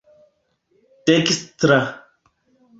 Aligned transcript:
dekstra 1.05 1.79